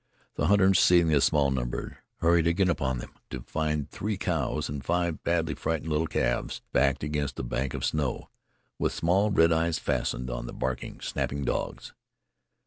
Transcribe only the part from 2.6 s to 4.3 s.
upon them to find three